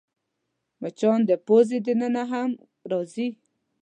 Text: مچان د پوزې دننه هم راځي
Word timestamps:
مچان 0.81 1.19
د 1.29 1.31
پوزې 1.45 1.77
دننه 1.85 2.23
هم 2.31 2.49
راځي 2.91 3.27